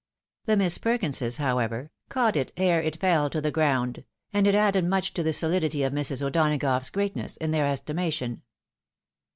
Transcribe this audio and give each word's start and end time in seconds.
The 0.45 0.57
Miss 0.57 0.79
Perkinses, 0.79 1.37
however," 1.37 1.91
caught 2.09 2.35
it 2.35 2.51
ere 2.57 2.81
it 2.81 2.99
fell 2.99 3.29
to 3.29 3.39
the 3.39 3.51
ground," 3.51 4.03
and 4.33 4.47
it 4.47 4.55
added 4.55 4.83
much 4.85 5.13
to 5.13 5.21
the 5.21 5.29
soUdity 5.29 5.85
of 5.85 5.93
Mrs. 5.93 6.23
O'Dona 6.25 6.57
gough's 6.57 6.89
greatness 6.89 7.37
in 7.37 7.51
their 7.51 7.67
estimation. 7.67 8.41